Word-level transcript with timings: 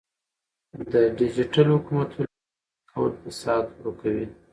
د 0.91 0.93
ډیجیټل 1.17 1.67
حکومتولۍ 1.75 2.29
رامنځته 2.39 2.87
کول 2.91 3.11
فساد 3.23 3.63
ورکوي. 3.79 4.25